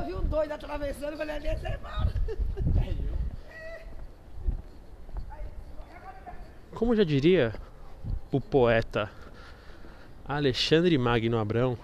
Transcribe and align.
eu 0.00 0.06
vi 0.06 0.14
um 0.14 0.28
doido 0.28 0.52
atravessando, 0.52 1.16
falei, 1.16 1.36
ali 1.36 1.46
é 1.48 1.54
embora. 1.54 2.14
Como 6.74 6.96
já 6.96 7.04
diria 7.04 7.52
o 8.32 8.40
poeta 8.40 9.10
Alexandre 10.24 10.96
Magno 10.96 11.38
Abrão, 11.38 11.76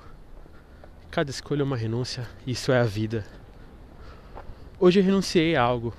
cada 1.10 1.30
escolha 1.30 1.60
é 1.60 1.64
uma 1.64 1.76
renúncia, 1.76 2.26
isso 2.46 2.72
é 2.72 2.78
a 2.78 2.84
vida. 2.84 3.24
Hoje 4.78 5.00
eu 5.00 5.04
renunciei 5.04 5.56
a 5.56 5.62
algo 5.62 5.94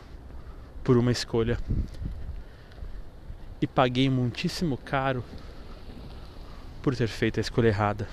por 0.84 0.98
uma 0.98 1.12
escolha 1.12 1.58
e 3.62 3.68
paguei 3.68 4.10
muitíssimo 4.10 4.78
caro 4.78 5.24
por 6.82 6.96
ter 6.96 7.08
feito 7.08 7.40
a 7.40 7.42
escolha 7.42 7.68
errada. 7.68 8.08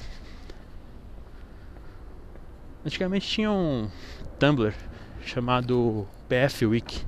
Antigamente 2.84 3.26
tinha 3.26 3.50
um 3.50 3.88
Tumblr 4.38 4.74
chamado 5.24 6.06
PF 6.28 6.66
Week. 6.66 7.00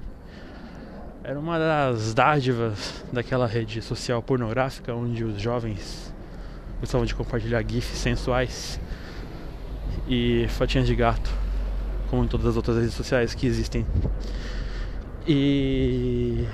Era 1.23 1.39
uma 1.39 1.59
das 1.59 2.15
dádivas 2.15 3.05
daquela 3.13 3.47
rede 3.47 3.83
social 3.83 4.23
pornográfica 4.23 4.95
onde 4.95 5.23
os 5.23 5.39
jovens 5.39 6.15
gostavam 6.81 7.05
de 7.05 7.15
compartilhar 7.15 7.63
GIFs 7.63 7.99
sensuais 7.99 8.81
e 10.09 10.47
fotinhas 10.49 10.87
de 10.87 10.95
gato, 10.95 11.31
como 12.09 12.25
em 12.25 12.29
todas 12.29 12.47
as 12.47 12.57
outras 12.57 12.79
redes 12.79 12.95
sociais 12.95 13.35
que 13.35 13.47
existem. 13.47 13.85
E 15.29 16.47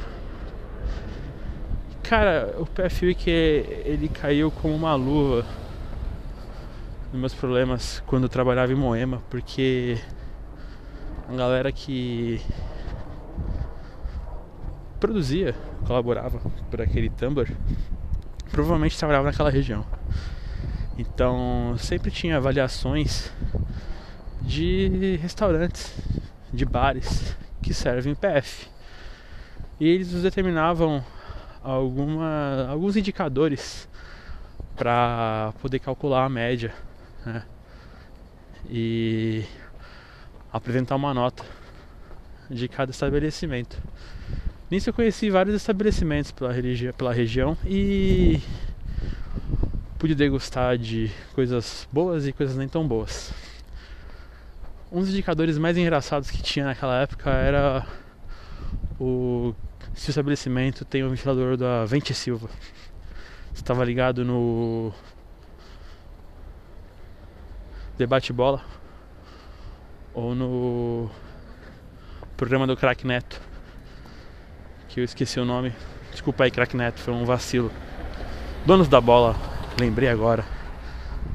cara, 2.02 2.56
o 2.58 2.66
PF 2.66 3.06
Week 3.06 3.30
ele 3.30 4.08
caiu 4.08 4.50
como 4.50 4.74
uma 4.74 4.96
luva 4.96 5.46
nos 7.12 7.20
meus 7.20 7.34
problemas 7.34 8.02
quando 8.06 8.22
eu 8.22 8.28
trabalhava 8.28 8.72
em 8.72 8.74
Moema, 8.74 9.22
porque 9.28 9.98
a 11.28 11.34
galera 11.34 11.70
que 11.70 12.40
produzia, 14.98 15.54
colaborava 15.86 16.40
por 16.70 16.80
aquele 16.80 17.10
Tumblr, 17.10 17.54
provavelmente 18.50 18.98
trabalhava 18.98 19.26
naquela 19.26 19.50
região. 19.50 19.84
Então 20.96 21.74
sempre 21.76 22.10
tinha 22.10 22.38
avaliações 22.38 23.30
de 24.40 25.18
restaurantes, 25.20 25.94
de 26.50 26.64
bares 26.64 27.36
que 27.60 27.74
servem 27.74 28.14
PF. 28.14 28.68
E 29.78 29.86
eles 29.86 30.12
nos 30.12 30.22
determinavam 30.22 31.04
alguma, 31.62 32.68
alguns 32.70 32.96
indicadores 32.96 33.86
para 34.74 35.52
poder 35.60 35.78
calcular 35.78 36.24
a 36.24 36.28
média 36.30 36.72
né? 37.24 37.42
e 38.68 39.44
apresentar 40.52 40.96
uma 40.96 41.14
nota 41.14 41.44
de 42.50 42.68
cada 42.68 42.90
estabelecimento. 42.90 43.76
Nisso 44.70 44.90
eu 44.90 44.94
conheci 44.94 45.30
vários 45.30 45.54
estabelecimentos 45.54 46.32
pela, 46.32 46.54
pela 46.96 47.12
região 47.12 47.56
e 47.64 48.40
pude 49.98 50.14
degustar 50.14 50.76
de 50.78 51.10
coisas 51.34 51.86
boas 51.92 52.26
e 52.26 52.32
coisas 52.32 52.56
nem 52.56 52.68
tão 52.68 52.86
boas. 52.86 53.32
Um 54.90 55.00
dos 55.00 55.10
indicadores 55.10 55.56
mais 55.58 55.76
engraçados 55.78 56.30
que 56.30 56.42
tinha 56.42 56.66
naquela 56.66 57.00
época 57.00 57.30
era 57.30 57.86
o 59.00 59.54
se 59.94 60.08
o 60.08 60.10
estabelecimento 60.10 60.84
tem 60.84 61.04
um 61.04 61.10
ventilador 61.10 61.56
da 61.56 61.84
Vente 61.84 62.14
Silva. 62.14 62.48
Estava 63.54 63.84
ligado 63.84 64.24
no 64.24 64.92
debate 67.96 68.32
bola 68.32 68.62
ou 70.14 70.34
no 70.34 71.10
programa 72.36 72.66
do 72.66 72.76
Crack 72.76 73.06
Neto, 73.06 73.40
que 74.88 75.00
eu 75.00 75.04
esqueci 75.04 75.38
o 75.40 75.44
nome. 75.44 75.72
Desculpa 76.10 76.44
aí, 76.44 76.50
Crack 76.50 76.76
Neto, 76.76 77.00
foi 77.00 77.14
um 77.14 77.24
vacilo. 77.24 77.70
Donos 78.66 78.88
da 78.88 79.00
bola, 79.00 79.36
lembrei 79.78 80.08
agora. 80.08 80.44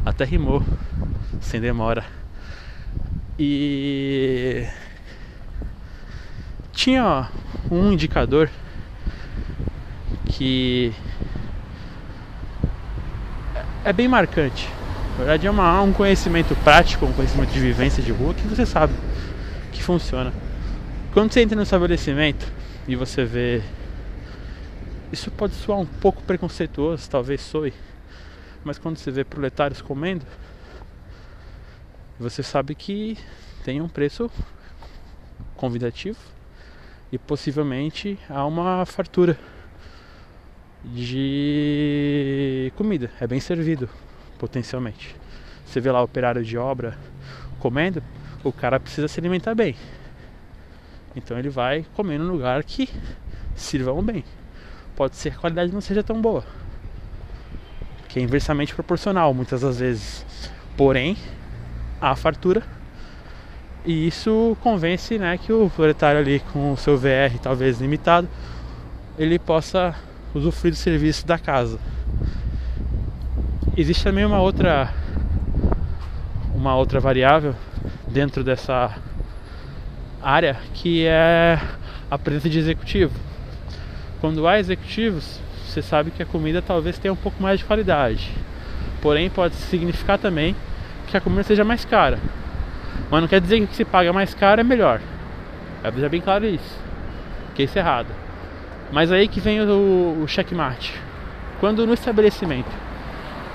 Até 0.05 0.23
rimou, 0.23 0.63
sem 1.41 1.59
demora. 1.59 2.05
E 3.39 4.67
tinha 6.71 7.29
um 7.69 7.91
indicador 7.91 8.49
que 10.25 10.93
é 13.83 13.91
bem 13.91 14.07
marcante. 14.07 14.76
Na 15.17 15.23
verdade 15.23 15.47
é 15.47 15.49
uma, 15.51 15.81
um 15.81 15.91
conhecimento 15.91 16.55
prático, 16.57 17.03
um 17.03 17.11
conhecimento 17.11 17.49
de 17.49 17.59
vivência 17.59 18.03
de 18.03 18.11
rua 18.11 18.35
que 18.35 18.47
você 18.47 18.67
sabe 18.67 18.93
que 19.71 19.81
funciona. 19.81 20.31
Quando 21.11 21.33
você 21.33 21.41
entra 21.41 21.55
no 21.55 21.63
estabelecimento 21.63 22.45
e 22.87 22.95
você 22.95 23.25
vê. 23.25 23.63
Isso 25.11 25.31
pode 25.31 25.55
soar 25.55 25.79
um 25.79 25.87
pouco 25.87 26.21
preconceituoso, 26.21 27.09
talvez 27.09 27.41
soe, 27.41 27.73
mas 28.63 28.77
quando 28.77 28.97
você 28.97 29.09
vê 29.09 29.23
proletários 29.23 29.81
comendo, 29.81 30.25
você 32.19 32.43
sabe 32.43 32.75
que 32.75 33.17
tem 33.63 33.81
um 33.81 33.89
preço 33.89 34.29
convidativo 35.55 36.19
e 37.11 37.17
possivelmente 37.17 38.19
há 38.29 38.45
uma 38.45 38.85
fartura 38.85 39.39
de 40.83 42.71
comida. 42.75 43.09
É 43.19 43.25
bem 43.25 43.39
servido, 43.39 43.89
potencialmente. 44.37 45.15
Você 45.65 45.79
vê 45.79 45.91
lá 45.91 46.01
o 46.01 46.05
operário 46.05 46.43
de 46.43 46.57
obra 46.57 46.97
comendo, 47.59 48.01
o 48.43 48.51
cara 48.51 48.79
precisa 48.79 49.07
se 49.07 49.19
alimentar 49.19 49.55
bem. 49.55 49.75
Então 51.15 51.37
ele 51.37 51.49
vai 51.49 51.85
comer 51.95 52.17
num 52.17 52.31
lugar 52.31 52.63
que 52.63 52.89
sirvam 53.55 54.01
bem. 54.03 54.23
Pode 54.95 55.15
ser 55.15 55.31
que 55.31 55.37
a 55.37 55.39
qualidade 55.39 55.73
não 55.73 55.81
seja 55.81 56.03
tão 56.03 56.21
boa. 56.21 56.43
Que 58.07 58.19
é 58.19 58.21
inversamente 58.21 58.73
proporcional 58.73 59.33
muitas 59.33 59.61
das 59.61 59.79
vezes. 59.79 60.25
Porém, 60.75 61.17
há 61.99 62.15
fartura 62.15 62.63
e 63.87 64.07
isso 64.07 64.57
convence 64.61 65.17
né, 65.17 65.37
que 65.37 65.53
o 65.53 65.69
proletário 65.69 66.19
ali 66.19 66.41
com 66.51 66.73
o 66.73 66.77
seu 66.77 66.97
VR 66.97 67.39
talvez 67.41 67.79
limitado, 67.79 68.27
ele 69.17 69.39
possa 69.39 69.95
usufruir 70.33 70.73
do 70.73 70.77
serviço 70.77 71.25
da 71.25 71.39
casa. 71.39 71.79
Existe 73.77 74.03
também 74.03 74.25
uma 74.25 74.39
outra 74.39 74.91
uma 76.55 76.75
outra 76.75 76.99
variável 76.99 77.53
dentro 78.07 78.43
dessa 78.43 78.91
área 80.19 80.57
que 80.73 81.05
é 81.05 81.61
a 82.09 82.17
presença 82.17 82.49
de 82.49 82.57
executivo. 82.57 83.13
Quando 84.19 84.47
há 84.47 84.57
executivos, 84.57 85.39
você 85.63 85.83
sabe 85.83 86.09
que 86.09 86.23
a 86.23 86.25
comida 86.25 86.59
talvez 86.59 86.97
tenha 86.97 87.13
um 87.13 87.15
pouco 87.17 87.39
mais 87.39 87.59
de 87.59 87.65
qualidade. 87.65 88.31
Porém, 88.99 89.29
pode 89.29 89.53
significar 89.53 90.17
também 90.17 90.55
que 91.05 91.15
a 91.15 91.21
comida 91.21 91.43
seja 91.43 91.63
mais 91.63 91.85
cara. 91.85 92.17
Mas 93.11 93.21
não 93.21 93.27
quer 93.27 93.39
dizer 93.39 93.63
que 93.67 93.75
se 93.75 93.85
paga 93.85 94.11
mais 94.11 94.33
caro 94.33 94.59
é 94.59 94.63
melhor. 94.63 94.99
É 95.83 96.09
bem 96.09 96.19
claro 96.19 96.47
isso. 96.47 96.79
Que 97.53 97.61
isso 97.61 97.77
é 97.77 97.81
errado. 97.81 98.07
Mas 98.91 99.11
aí 99.11 99.27
que 99.27 99.39
vem 99.39 99.61
o 99.61 100.25
checkmate. 100.27 100.99
Quando 101.59 101.85
no 101.85 101.93
estabelecimento 101.93 102.86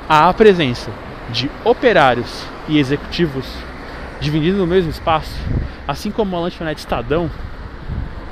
há 0.09 0.29
a 0.29 0.35
presença 0.35 0.91
de 1.31 1.51
operários 1.65 2.45
e 2.69 2.79
executivos 2.79 3.47
dividindo 4.21 4.59
no 4.59 4.67
mesmo 4.67 4.91
espaço, 4.91 5.37
assim 5.87 6.11
como 6.11 6.37
a 6.37 6.41
lanchonete 6.41 6.81
Estadão, 6.81 7.31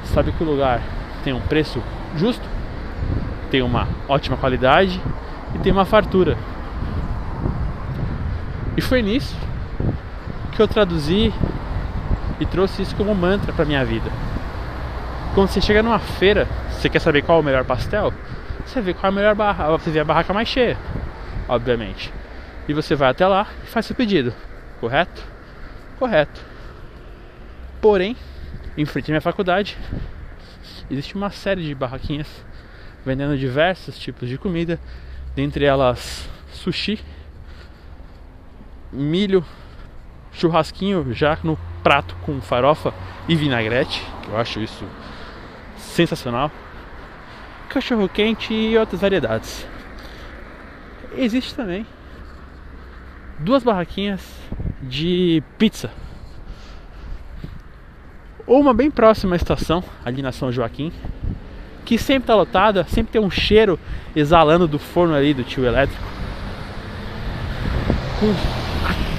sabe 0.05 0.33
que 0.33 0.43
o 0.43 0.47
lugar 0.47 0.81
tem 1.25 1.33
um 1.33 1.41
preço 1.41 1.83
justo, 2.17 2.49
tem 3.51 3.63
uma 3.63 3.89
ótima 4.09 4.37
qualidade 4.37 5.01
e 5.55 5.59
tem 5.59 5.73
uma 5.73 5.85
fartura. 5.85 6.37
E 8.77 8.81
foi 8.81 9.03
nisso 9.03 9.37
que 10.53 10.63
eu 10.63 10.69
traduzi 10.69 11.33
e 12.39 12.47
trouxe 12.47 12.83
isso 12.83 12.95
como 12.95 13.15
mantra 13.15 13.53
para 13.53 13.65
minha 13.65 13.85
vida. 13.85 14.11
Quando 15.35 15.49
você 15.49 15.61
chega 15.61 15.83
numa 15.83 15.99
feira, 15.99 16.49
você 16.71 16.89
quer 16.89 17.01
saber 17.01 17.23
qual 17.23 17.39
é 17.39 17.41
o 17.41 17.45
melhor 17.45 17.65
pastel? 17.65 18.13
Você 18.65 18.81
vê 18.81 18.95
qual 18.95 19.07
é 19.07 19.09
a 19.09 19.17
melhor 19.17 19.35
barraca, 19.35 19.71
você 19.79 19.91
vê 19.91 20.01
a 20.01 20.05
barraca 20.05 20.33
mais 20.33 20.49
cheia, 20.49 20.77
obviamente. 21.51 22.13
E 22.69 22.73
você 22.73 22.95
vai 22.95 23.11
até 23.11 23.27
lá 23.27 23.49
e 23.65 23.67
faz 23.67 23.85
seu 23.85 23.97
pedido, 23.97 24.33
correto? 24.79 25.23
Correto. 25.99 26.41
Porém, 27.81 28.17
em 28.77 28.85
frente 28.85 29.11
à 29.11 29.13
minha 29.13 29.21
faculdade, 29.21 29.77
existe 30.89 31.17
uma 31.17 31.31
série 31.31 31.65
de 31.65 31.75
barraquinhas 31.75 32.29
vendendo 33.05 33.37
diversos 33.37 33.99
tipos 33.99 34.29
de 34.29 34.39
comida, 34.39 34.79
dentre 35.35 35.65
elas 35.65 36.29
sushi, 36.53 37.01
milho, 38.93 39.45
churrasquinho 40.33 41.13
já 41.13 41.39
no 41.43 41.59
prato 41.83 42.15
com 42.23 42.41
farofa 42.41 42.95
e 43.29 43.35
vinagrete, 43.35 44.07
que 44.23 44.29
eu 44.29 44.37
acho 44.37 44.61
isso 44.61 44.85
sensacional. 45.77 46.51
Cachorro 47.69 48.09
quente 48.09 48.53
e 48.53 48.77
outras 48.77 49.01
variedades. 49.01 49.67
Existe 51.17 51.55
também 51.55 51.85
duas 53.41 53.63
barraquinhas 53.63 54.21
de 54.83 55.43
pizza. 55.59 55.91
Uma 58.47 58.75
bem 58.75 58.91
próxima 58.91 59.35
à 59.35 59.37
estação, 59.37 59.83
ali 60.05 60.23
na 60.23 60.33
São 60.33 60.51
Joaquim, 60.51 60.93
que 61.85 61.97
sempre 61.97 62.27
tá 62.27 62.35
lotada, 62.35 62.85
sempre 62.85 63.13
tem 63.13 63.21
um 63.21 63.31
cheiro 63.31 63.79
exalando 64.15 64.67
do 64.67 64.79
forno 64.79 65.15
ali 65.15 65.33
do 65.33 65.43
tio 65.45 65.65
elétrico. 65.65 66.03
Com 68.19 68.35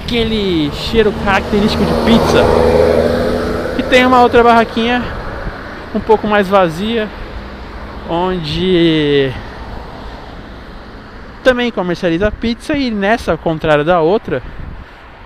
aquele 0.04 0.70
cheiro 0.72 1.12
característico 1.24 1.84
de 1.84 1.92
pizza. 2.04 2.44
E 3.78 3.82
tem 3.84 4.06
uma 4.06 4.22
outra 4.22 4.42
barraquinha 4.42 5.02
um 5.94 6.00
pouco 6.00 6.26
mais 6.26 6.48
vazia, 6.48 7.08
onde 8.08 9.32
também 11.42 11.70
comercializa 11.70 12.30
pizza 12.30 12.74
e 12.74 12.90
nessa, 12.90 13.32
ao 13.32 13.38
contrário 13.38 13.84
da 13.84 14.00
outra, 14.00 14.42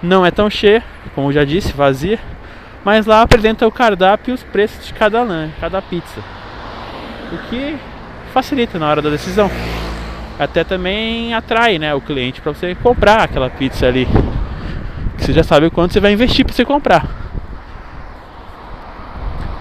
não 0.02 0.26
é 0.26 0.30
tão 0.30 0.50
cheia, 0.50 0.82
como 1.14 1.32
já 1.32 1.44
disse, 1.44 1.72
vazia, 1.72 2.18
mas 2.84 3.06
lá 3.06 3.22
apresenta 3.22 3.66
o 3.66 3.72
cardápio 3.72 4.32
e 4.32 4.34
os 4.34 4.42
preços 4.42 4.86
de 4.86 4.94
cada 4.94 5.22
lã, 5.22 5.50
cada 5.60 5.80
pizza. 5.80 6.20
O 7.32 7.38
que 7.48 7.76
facilita 8.32 8.78
na 8.78 8.88
hora 8.88 9.00
da 9.00 9.10
decisão. 9.10 9.50
Até 10.38 10.62
também 10.62 11.32
atrai 11.32 11.78
né, 11.78 11.94
o 11.94 12.00
cliente 12.00 12.40
para 12.40 12.52
você 12.52 12.74
comprar 12.74 13.22
aquela 13.22 13.48
pizza 13.48 13.86
ali. 13.86 14.06
Que 15.16 15.24
você 15.24 15.32
já 15.32 15.42
sabe 15.42 15.70
quanto 15.70 15.94
você 15.94 16.00
vai 16.00 16.12
investir 16.12 16.44
para 16.44 16.54
você 16.54 16.64
comprar. 16.64 17.06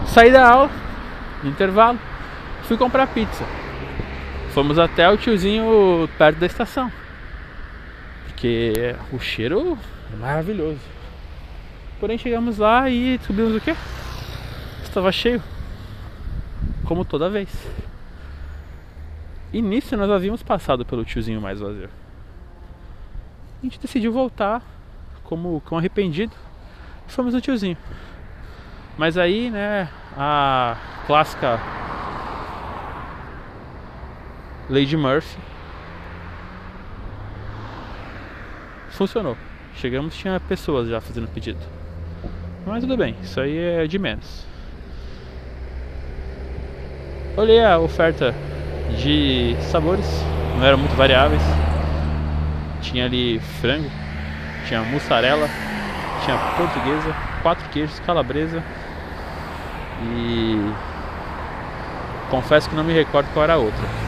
Saí 0.07 0.29
da 0.29 0.45
aula, 0.45 0.69
no 1.41 1.49
intervalo, 1.49 1.97
fui 2.63 2.77
comprar 2.77 3.07
pizza. 3.07 3.43
Fomos 4.55 4.79
até 4.79 5.09
o 5.09 5.17
tiozinho 5.17 6.09
perto 6.17 6.39
da 6.39 6.45
estação. 6.45 6.89
Porque 8.23 8.95
o 9.11 9.19
cheiro 9.19 9.77
é 10.13 10.15
maravilhoso. 10.15 10.79
Porém 11.99 12.17
chegamos 12.17 12.57
lá 12.57 12.89
e 12.89 13.17
descobrimos 13.17 13.53
o 13.53 13.59
que? 13.59 13.75
Estava 14.81 15.11
cheio. 15.11 15.43
Como 16.85 17.03
toda 17.03 17.29
vez. 17.29 17.49
E 19.51 19.61
nisso 19.61 19.97
nós 19.97 20.09
havíamos 20.09 20.41
passado 20.41 20.85
pelo 20.85 21.03
tiozinho 21.03 21.41
mais 21.41 21.59
vazio. 21.59 21.89
A 23.61 23.65
gente 23.65 23.77
decidiu 23.77 24.13
voltar 24.13 24.61
como 25.25 25.61
com 25.65 25.77
arrependido. 25.77 26.31
Fomos 27.07 27.33
no 27.33 27.41
tiozinho. 27.41 27.77
Mas 28.97 29.17
aí, 29.17 29.51
né, 29.51 29.89
a 30.15 30.77
clássica 31.05 31.59
Lady 34.69 34.97
Murphy 34.97 35.37
funcionou. 38.89 39.37
Chegamos 39.75 40.15
tinha 40.15 40.39
pessoas 40.39 40.87
já 40.87 40.99
fazendo 40.99 41.27
pedido. 41.27 41.59
Mas 42.65 42.81
tudo 42.81 42.97
bem, 42.97 43.15
isso 43.21 43.39
aí 43.39 43.57
é 43.57 43.85
de 43.85 43.99
menos. 43.99 44.45
Olhei 47.37 47.63
a 47.63 47.77
oferta 47.77 48.33
de 48.97 49.55
sabores, 49.61 50.07
não 50.57 50.65
eram 50.65 50.77
muito 50.77 50.95
variáveis. 50.95 51.41
Tinha 52.81 53.05
ali 53.05 53.39
frango, 53.61 53.89
tinha 54.67 54.81
mussarela, 54.81 55.47
tinha 56.23 56.37
portuguesa, 56.57 57.15
quatro 57.43 57.69
queijos, 57.69 57.99
calabresa 57.99 58.63
e 60.01 60.71
confesso 62.29 62.69
que 62.69 62.75
não 62.75 62.83
me 62.83 62.93
recordo 62.93 63.27
qual 63.33 63.43
era 63.43 63.53
a 63.53 63.57
outra. 63.57 64.04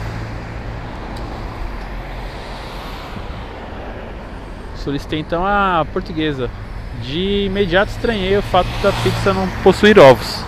Solicitei 4.88 5.18
então 5.18 5.44
a 5.44 5.84
portuguesa. 5.92 6.48
De 7.02 7.44
imediato 7.44 7.90
estranhei 7.90 8.38
o 8.38 8.42
fato 8.42 8.70
da 8.82 8.90
pizza 8.90 9.34
não 9.34 9.46
possuir 9.62 9.98
ovos 9.98 10.42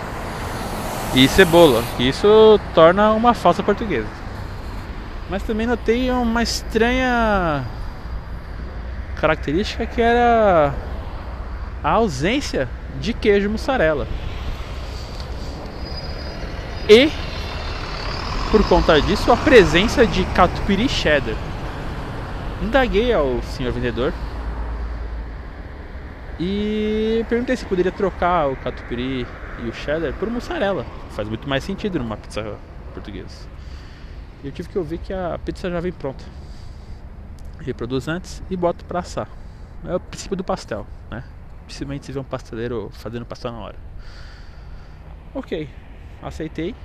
e 1.13 1.27
cebola, 1.27 1.83
que 1.95 2.09
isso 2.09 2.59
torna 2.73 3.11
uma 3.11 3.35
falsa 3.35 3.61
portuguesa. 3.61 4.07
Mas 5.29 5.43
também 5.43 5.67
notei 5.67 6.09
uma 6.09 6.41
estranha 6.41 7.63
característica 9.17 9.85
que 9.85 10.01
era 10.01 10.73
a 11.83 11.91
ausência 11.91 12.67
de 12.99 13.13
queijo 13.13 13.47
mussarela. 13.47 14.07
E 16.89 17.11
por 18.49 18.67
conta 18.67 18.99
disso 19.03 19.31
a 19.31 19.37
presença 19.37 20.07
de 20.07 20.25
catupiry 20.25 20.89
cheddar. 20.89 21.35
Indaguei 22.61 23.11
ao 23.11 23.41
senhor 23.43 23.71
vendedor 23.71 24.11
e 26.43 27.23
perguntei 27.29 27.55
se 27.55 27.63
poderia 27.67 27.91
trocar 27.91 28.47
o 28.47 28.55
catupiry 28.55 29.27
e 29.59 29.69
o 29.69 29.73
cheddar 29.73 30.11
por 30.13 30.27
mussarela. 30.27 30.83
Faz 31.11 31.29
muito 31.29 31.47
mais 31.47 31.63
sentido 31.63 31.99
numa 31.99 32.17
pizza 32.17 32.57
portuguesa. 32.95 33.47
E 34.43 34.47
eu 34.47 34.51
tive 34.51 34.67
que 34.67 34.77
ouvir 34.79 34.97
que 34.97 35.13
a 35.13 35.37
pizza 35.37 35.69
já 35.69 35.79
vem 35.79 35.91
pronta. 35.91 36.23
Reproduz 37.59 38.07
antes 38.07 38.41
e 38.49 38.57
bota 38.57 38.83
para 38.83 38.99
assar. 38.99 39.29
É 39.85 39.95
o 39.95 39.99
princípio 39.99 40.35
do 40.35 40.43
pastel, 40.43 40.87
né? 41.11 41.23
Dificilmente 41.67 42.07
se 42.07 42.11
vê 42.11 42.17
um 42.17 42.23
pasteleiro 42.23 42.89
fazendo 42.91 43.23
pastel 43.23 43.51
na 43.51 43.59
hora. 43.59 43.75
Ok, 45.35 45.69
aceitei. 46.23 46.75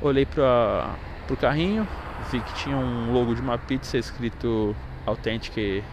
Olhei 0.00 0.24
pro 0.24 1.36
carrinho, 1.38 1.86
vi 2.30 2.40
que 2.40 2.54
tinha 2.54 2.76
um 2.76 3.12
logo 3.12 3.34
de 3.34 3.42
uma 3.42 3.58
pizza 3.58 3.98
escrito 3.98 4.74
Authentic 5.04 5.84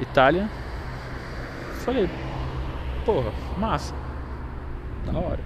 Italian. 0.00 0.50
Falei, 1.88 2.06
porra, 3.06 3.32
massa, 3.56 3.94
da 5.06 5.18
hora. 5.18 5.40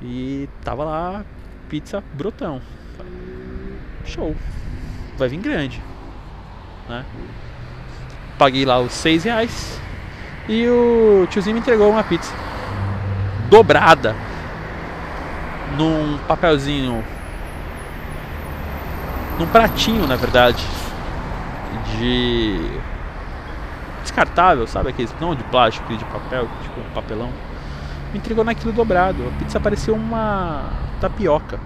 E 0.00 0.48
tava 0.64 0.82
lá 0.82 1.24
pizza 1.68 2.02
brotão. 2.14 2.62
Show, 4.06 4.34
vai 5.18 5.28
vir 5.28 5.40
grande, 5.40 5.82
né? 6.88 7.04
Paguei 8.38 8.64
lá 8.64 8.80
os 8.80 8.92
seis 8.92 9.24
reais 9.24 9.78
e 10.48 10.66
o 10.66 11.26
tiozinho 11.28 11.52
me 11.52 11.60
entregou 11.60 11.90
uma 11.90 12.02
pizza 12.02 12.34
dobrada 13.50 14.16
num 15.76 16.16
papelzinho 16.26 17.04
num 19.38 19.46
pratinho, 19.48 20.06
na 20.06 20.16
verdade, 20.16 20.64
de 21.98 22.88
descartável, 24.08 24.66
sabe 24.66 24.88
aqueles 24.88 25.14
não 25.20 25.34
de 25.34 25.44
plástico, 25.44 25.94
de 25.96 26.04
papel, 26.06 26.48
tipo 26.62 26.80
um 26.80 26.90
papelão. 26.92 27.30
Me 28.12 28.18
entregou 28.18 28.44
naquilo 28.44 28.72
dobrado. 28.72 29.22
A 29.28 29.38
pizza 29.38 29.60
parecia 29.60 29.92
uma 29.92 30.70
tapioca. 31.00 31.60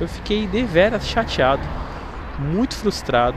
Eu 0.00 0.06
fiquei 0.08 0.46
deveras 0.46 1.06
chateado, 1.06 1.62
muito 2.38 2.74
frustrado. 2.74 3.36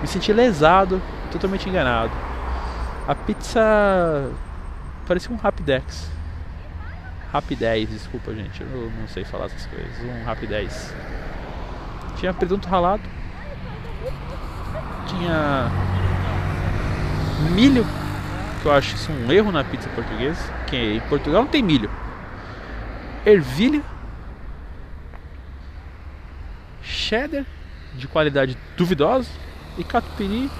Me 0.00 0.06
senti 0.06 0.32
lesado, 0.32 1.00
totalmente 1.30 1.68
enganado. 1.68 2.12
A 3.06 3.14
pizza 3.14 4.30
parecia 5.06 5.34
um 5.34 5.36
Rapidex. 5.36 6.10
Rapidez, 7.32 7.88
desculpa 7.88 8.34
gente, 8.34 8.60
eu 8.60 8.92
não 9.00 9.08
sei 9.08 9.24
falar 9.24 9.46
essas 9.46 9.66
coisas. 9.66 9.90
Um 10.04 10.24
Rapidez. 10.24 10.94
Tinha 12.16 12.34
presunto 12.34 12.68
ralado. 12.68 13.02
Tinha 15.16 15.70
milho, 17.54 17.84
que 18.60 18.66
eu 18.66 18.72
acho 18.72 18.94
isso 18.94 19.12
um 19.12 19.30
erro 19.30 19.52
na 19.52 19.62
pizza 19.62 19.88
portuguesa, 19.90 20.42
que 20.66 20.76
em 20.76 21.00
Portugal 21.00 21.42
não 21.42 21.50
tem 21.50 21.62
milho. 21.62 21.90
Ervilha. 23.24 23.82
Cheddar 26.82 27.44
de 27.94 28.08
qualidade 28.08 28.56
duvidosa 28.76 29.30
e 29.78 29.84
catupiry 29.84 30.50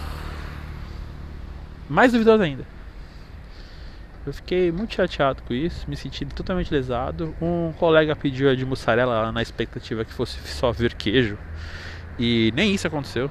mais 1.88 2.12
duvidosa 2.12 2.44
ainda. 2.44 2.64
Eu 4.24 4.32
fiquei 4.32 4.70
muito 4.70 4.94
chateado 4.94 5.42
com 5.42 5.52
isso, 5.52 5.84
me 5.90 5.96
senti 5.96 6.24
totalmente 6.26 6.72
lesado. 6.72 7.34
Um 7.42 7.72
colega 7.72 8.14
pediu 8.14 8.48
a 8.48 8.54
de 8.54 8.64
mussarela 8.64 9.32
na 9.32 9.42
expectativa 9.42 10.04
que 10.04 10.12
fosse 10.12 10.38
só 10.46 10.70
ver 10.70 10.94
queijo. 10.94 11.36
E 12.18 12.52
nem 12.54 12.72
isso 12.72 12.86
aconteceu. 12.86 13.28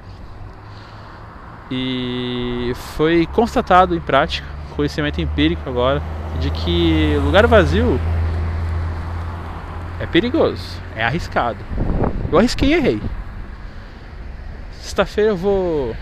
E 1.74 2.72
foi 2.96 3.26
constatado 3.32 3.96
em 3.96 4.00
prática, 4.00 4.46
conhecimento 4.76 5.20
empírico 5.20 5.62
agora, 5.66 6.02
de 6.38 6.50
que 6.50 7.18
lugar 7.24 7.46
vazio 7.46 7.98
é 9.98 10.06
perigoso, 10.06 10.78
é 10.94 11.02
arriscado. 11.02 11.58
Eu 12.30 12.38
arrisquei 12.38 12.68
e 12.68 12.74
errei. 12.74 13.02
Sexta-feira 14.80 15.30
eu 15.30 15.36
vou 15.36 15.96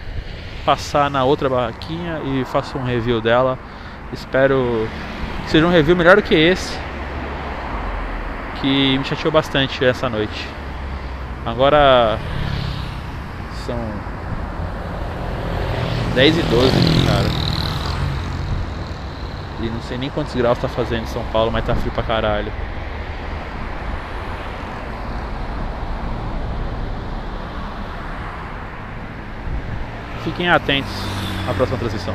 passar 0.64 1.08
na 1.08 1.22
outra 1.22 1.48
barraquinha 1.48 2.20
e 2.24 2.44
faço 2.44 2.76
um 2.76 2.82
review 2.82 3.20
dela 3.20 3.56
Espero 4.12 4.88
que 5.44 5.50
seja 5.50 5.64
um 5.64 5.70
review 5.70 5.94
melhor 5.94 6.16
do 6.16 6.22
que 6.22 6.34
esse. 6.34 6.76
Que 8.60 8.98
me 8.98 9.04
chateou 9.04 9.30
bastante 9.30 9.84
essa 9.84 10.08
noite. 10.08 10.48
Agora 11.46 12.18
são 13.64 13.78
10 16.14 16.38
e 16.38 16.42
12, 16.42 16.70
cara. 17.06 17.28
E 19.62 19.68
não 19.68 19.80
sei 19.82 19.98
nem 19.98 20.10
quantos 20.10 20.34
graus 20.34 20.58
tá 20.58 20.68
fazendo 20.68 21.04
em 21.04 21.06
São 21.06 21.22
Paulo, 21.32 21.50
mas 21.52 21.64
tá 21.64 21.74
frio 21.74 21.92
pra 21.92 22.02
caralho. 22.02 22.52
Fiquem 30.24 30.48
atentos 30.48 30.92
à 31.48 31.54
próxima 31.54 31.78
transmissão. 31.78 32.14